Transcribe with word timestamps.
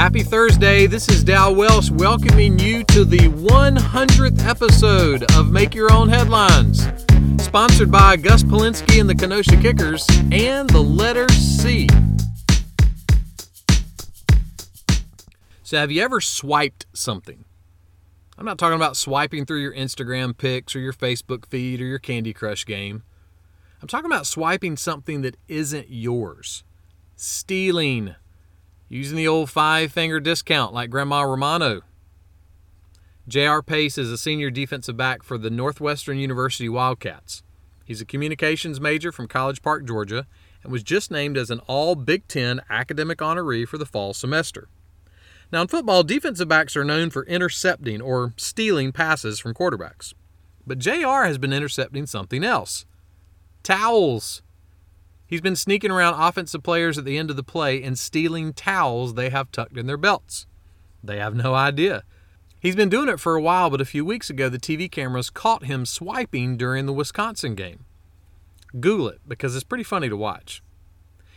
Happy 0.00 0.22
Thursday. 0.22 0.86
This 0.86 1.10
is 1.10 1.22
Dal 1.22 1.54
Welsh 1.54 1.90
welcoming 1.90 2.58
you 2.58 2.84
to 2.84 3.04
the 3.04 3.18
100th 3.18 4.46
episode 4.46 5.30
of 5.34 5.50
Make 5.50 5.74
Your 5.74 5.92
Own 5.92 6.08
Headlines. 6.08 6.88
Sponsored 7.36 7.90
by 7.90 8.16
Gus 8.16 8.42
Polinski 8.42 8.98
and 8.98 9.10
the 9.10 9.14
Kenosha 9.14 9.58
Kickers 9.58 10.06
and 10.32 10.70
the 10.70 10.80
letter 10.80 11.28
C. 11.28 11.86
So, 15.62 15.76
have 15.76 15.90
you 15.90 16.02
ever 16.02 16.22
swiped 16.22 16.86
something? 16.94 17.44
I'm 18.38 18.46
not 18.46 18.56
talking 18.56 18.76
about 18.76 18.96
swiping 18.96 19.44
through 19.44 19.60
your 19.60 19.74
Instagram 19.74 20.34
pics 20.34 20.74
or 20.74 20.80
your 20.80 20.94
Facebook 20.94 21.44
feed 21.44 21.78
or 21.78 21.84
your 21.84 21.98
Candy 21.98 22.32
Crush 22.32 22.64
game. 22.64 23.02
I'm 23.82 23.88
talking 23.88 24.10
about 24.10 24.26
swiping 24.26 24.78
something 24.78 25.20
that 25.20 25.36
isn't 25.46 25.90
yours. 25.90 26.64
Stealing. 27.16 28.14
Using 28.92 29.16
the 29.16 29.28
old 29.28 29.48
five 29.48 29.92
finger 29.92 30.18
discount 30.18 30.74
like 30.74 30.90
Grandma 30.90 31.22
Romano. 31.22 31.82
J.R. 33.28 33.62
Pace 33.62 33.96
is 33.96 34.10
a 34.10 34.18
senior 34.18 34.50
defensive 34.50 34.96
back 34.96 35.22
for 35.22 35.38
the 35.38 35.48
Northwestern 35.48 36.18
University 36.18 36.68
Wildcats. 36.68 37.44
He's 37.84 38.00
a 38.00 38.04
communications 38.04 38.80
major 38.80 39.12
from 39.12 39.28
College 39.28 39.62
Park, 39.62 39.84
Georgia, 39.84 40.26
and 40.64 40.72
was 40.72 40.82
just 40.82 41.08
named 41.08 41.36
as 41.36 41.50
an 41.50 41.60
all 41.68 41.94
Big 41.94 42.26
Ten 42.26 42.62
academic 42.68 43.18
honoree 43.18 43.66
for 43.66 43.78
the 43.78 43.86
fall 43.86 44.12
semester. 44.12 44.66
Now, 45.52 45.62
in 45.62 45.68
football, 45.68 46.02
defensive 46.02 46.48
backs 46.48 46.76
are 46.76 46.84
known 46.84 47.10
for 47.10 47.24
intercepting 47.26 48.02
or 48.02 48.34
stealing 48.36 48.90
passes 48.90 49.38
from 49.38 49.54
quarterbacks. 49.54 50.14
But 50.66 50.80
JR 50.80 51.26
has 51.26 51.38
been 51.38 51.52
intercepting 51.52 52.06
something 52.06 52.42
else 52.42 52.86
towels. 53.62 54.42
He's 55.30 55.40
been 55.40 55.54
sneaking 55.54 55.92
around 55.92 56.20
offensive 56.20 56.64
players 56.64 56.98
at 56.98 57.04
the 57.04 57.16
end 57.16 57.30
of 57.30 57.36
the 57.36 57.44
play 57.44 57.80
and 57.84 57.96
stealing 57.96 58.52
towels 58.52 59.14
they 59.14 59.30
have 59.30 59.52
tucked 59.52 59.78
in 59.78 59.86
their 59.86 59.96
belts. 59.96 60.48
They 61.04 61.18
have 61.18 61.36
no 61.36 61.54
idea. 61.54 62.02
He's 62.58 62.74
been 62.74 62.88
doing 62.88 63.08
it 63.08 63.20
for 63.20 63.36
a 63.36 63.40
while, 63.40 63.70
but 63.70 63.80
a 63.80 63.84
few 63.84 64.04
weeks 64.04 64.28
ago, 64.28 64.48
the 64.48 64.58
TV 64.58 64.90
cameras 64.90 65.30
caught 65.30 65.66
him 65.66 65.86
swiping 65.86 66.56
during 66.56 66.86
the 66.86 66.92
Wisconsin 66.92 67.54
game. 67.54 67.84
Google 68.80 69.06
it 69.06 69.20
because 69.26 69.54
it's 69.54 69.62
pretty 69.62 69.84
funny 69.84 70.08
to 70.08 70.16
watch. 70.16 70.64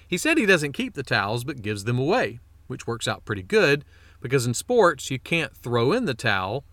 He 0.08 0.18
said 0.18 0.40
he 0.40 0.48
doesn't 0.48 0.74
keep 0.74 0.96
the 0.96 1.04
towels 1.04 1.44
but 1.44 1.62
gives 1.62 1.84
them 1.84 2.00
away, 2.00 2.40
which 2.66 2.88
works 2.88 3.08
out 3.08 3.26
pretty 3.26 3.44
good 3.44 3.86
because 4.22 4.48
in 4.48 4.56
sports, 4.56 5.12
you 5.12 5.20
can't 5.20 5.56
throw 5.56 5.92
in 5.92 6.06
the 6.06 6.16
towel 6.16 6.66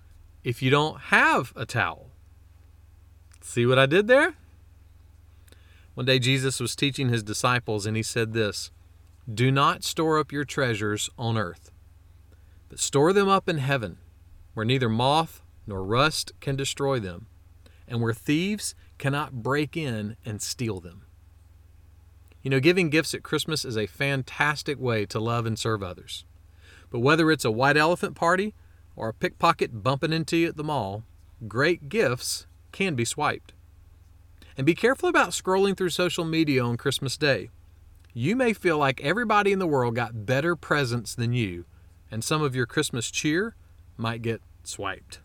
if 0.43 0.63
you 0.63 0.71
don't 0.71 0.99
have 0.99 1.53
a 1.55 1.67
towel. 1.67 2.13
See 3.43 3.67
what 3.67 3.79
I 3.79 3.85
did 3.85 4.07
there? 4.07 4.37
One 6.01 6.07
day 6.07 6.19
Jesus 6.19 6.61
was 6.61 6.75
teaching 6.75 7.11
his 7.11 7.23
disciples, 7.23 7.85
and 7.85 7.95
he 7.95 8.03
said 8.03 8.33
this 8.33 8.71
Do 9.31 9.53
not 9.53 9.85
store 9.85 10.19
up 10.19 10.33
your 10.33 10.47
treasures 10.47 11.11
on 11.19 11.37
earth, 11.37 11.73
but 12.71 12.79
store 12.79 13.13
them 13.13 13.29
up 13.29 13.51
in 13.51 13.59
heaven, 13.59 13.99
where 14.55 14.65
neither 14.65 14.89
moth 14.89 15.43
nor 15.67 15.85
rust 15.85 16.33
can 16.41 16.57
destroy 16.57 17.01
them, 17.01 17.27
and 17.87 18.01
where 18.01 18.15
thieves 18.15 18.75
cannot 18.97 19.43
break 19.43 19.77
in 19.77 20.17
and 20.25 20.41
steal 20.41 20.81
them. 20.81 21.03
You 22.41 22.49
know, 22.49 22.61
giving 22.61 22.89
gifts 22.89 23.13
at 23.13 23.23
Christmas 23.23 23.67
is 23.67 23.77
a 23.77 23.85
fantastic 23.85 24.81
way 24.81 25.05
to 25.05 25.21
love 25.21 25.45
and 25.45 25.59
serve 25.59 25.83
others. 25.83 26.25
But 26.89 27.01
whether 27.01 27.31
it's 27.31 27.45
a 27.45 27.51
white 27.51 27.77
elephant 27.77 28.17
party 28.17 28.55
or 28.97 29.11
a 29.11 29.13
pickpocket 29.13 29.83
bumping 29.83 30.15
into 30.15 30.39
you 30.39 30.49
at 30.49 30.57
the 30.57 30.65
mall, 30.65 31.05
great 31.47 31.91
gifts 31.91 32.47
can 32.73 32.95
be 32.95 33.05
swiped. 33.05 33.53
And 34.57 34.67
be 34.67 34.75
careful 34.75 35.09
about 35.09 35.31
scrolling 35.31 35.77
through 35.77 35.91
social 35.91 36.25
media 36.25 36.63
on 36.63 36.77
Christmas 36.77 37.17
Day. 37.17 37.51
You 38.13 38.35
may 38.35 38.53
feel 38.53 38.77
like 38.77 39.01
everybody 39.03 39.53
in 39.53 39.59
the 39.59 39.67
world 39.67 39.95
got 39.95 40.27
better 40.27 40.57
presents 40.57 41.15
than 41.15 41.33
you, 41.33 41.65
and 42.11 42.25
some 42.25 42.43
of 42.43 42.55
your 42.55 42.67
Christmas 42.67 43.11
cheer 43.11 43.55
might 43.97 44.23
get 44.23 44.43
swiped. 44.65 45.21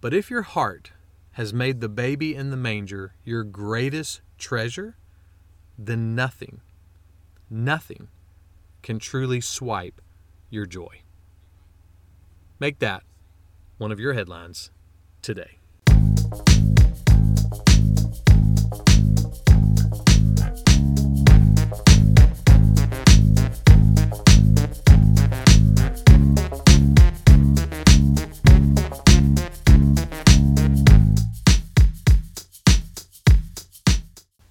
But 0.00 0.12
if 0.14 0.30
your 0.30 0.42
heart 0.42 0.92
has 1.32 1.54
made 1.54 1.80
the 1.80 1.88
baby 1.88 2.34
in 2.34 2.50
the 2.50 2.56
manger 2.56 3.14
your 3.24 3.44
greatest 3.44 4.20
treasure, 4.38 4.96
then 5.78 6.14
nothing, 6.14 6.60
nothing 7.48 8.08
can 8.82 8.98
truly 8.98 9.40
swipe 9.40 10.00
your 10.50 10.66
joy. 10.66 11.02
Make 12.58 12.78
that 12.80 13.04
one 13.78 13.92
of 13.92 14.00
your 14.00 14.14
headlines 14.14 14.70
today. 15.22 15.58